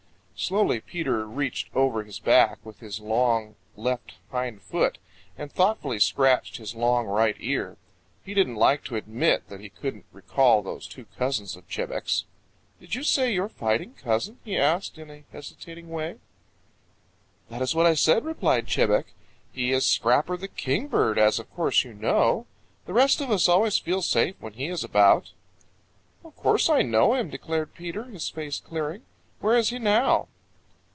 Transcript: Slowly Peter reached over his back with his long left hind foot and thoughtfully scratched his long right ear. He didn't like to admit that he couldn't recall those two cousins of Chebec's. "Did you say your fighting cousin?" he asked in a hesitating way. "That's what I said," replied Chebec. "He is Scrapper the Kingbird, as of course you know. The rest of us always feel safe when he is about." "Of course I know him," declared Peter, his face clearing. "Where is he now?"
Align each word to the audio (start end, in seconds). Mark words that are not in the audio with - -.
Slowly 0.35 0.79
Peter 0.81 1.27
reached 1.27 1.69
over 1.75 2.03
his 2.03 2.17
back 2.17 2.57
with 2.65 2.79
his 2.79 2.99
long 2.99 3.53
left 3.75 4.15
hind 4.31 4.63
foot 4.63 4.97
and 5.37 5.51
thoughtfully 5.51 5.99
scratched 5.99 6.57
his 6.57 6.73
long 6.73 7.05
right 7.05 7.35
ear. 7.39 7.77
He 8.25 8.33
didn't 8.33 8.55
like 8.55 8.83
to 8.85 8.95
admit 8.95 9.49
that 9.49 9.61
he 9.61 9.69
couldn't 9.69 10.07
recall 10.11 10.63
those 10.63 10.87
two 10.87 11.05
cousins 11.15 11.55
of 11.55 11.69
Chebec's. 11.69 12.25
"Did 12.79 12.95
you 12.95 13.03
say 13.03 13.31
your 13.31 13.49
fighting 13.49 13.93
cousin?" 13.93 14.39
he 14.43 14.57
asked 14.57 14.97
in 14.97 15.11
a 15.11 15.25
hesitating 15.31 15.91
way. 15.91 16.15
"That's 17.47 17.75
what 17.75 17.85
I 17.85 17.93
said," 17.93 18.25
replied 18.25 18.65
Chebec. 18.65 19.13
"He 19.53 19.71
is 19.71 19.85
Scrapper 19.85 20.37
the 20.37 20.47
Kingbird, 20.47 21.19
as 21.19 21.37
of 21.37 21.53
course 21.53 21.83
you 21.83 21.93
know. 21.93 22.47
The 22.87 22.93
rest 22.93 23.21
of 23.21 23.29
us 23.29 23.47
always 23.47 23.77
feel 23.77 24.01
safe 24.01 24.37
when 24.39 24.53
he 24.53 24.65
is 24.69 24.83
about." 24.83 25.33
"Of 26.25 26.35
course 26.35 26.67
I 26.67 26.81
know 26.81 27.13
him," 27.13 27.29
declared 27.29 27.75
Peter, 27.75 28.05
his 28.05 28.27
face 28.27 28.59
clearing. 28.59 29.03
"Where 29.39 29.55
is 29.57 29.69
he 29.69 29.77
now?" 29.79 30.27